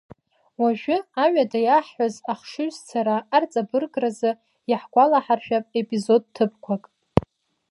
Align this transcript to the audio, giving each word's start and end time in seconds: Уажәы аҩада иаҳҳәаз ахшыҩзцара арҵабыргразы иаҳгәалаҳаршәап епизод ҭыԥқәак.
Уажәы 0.61 0.97
аҩада 1.23 1.59
иаҳҳәаз 1.63 2.15
ахшыҩзцара 2.31 3.15
арҵабыргразы 3.35 4.31
иаҳгәалаҳаршәап 4.69 5.65
епизод 5.81 6.23
ҭыԥқәак. 6.35 6.83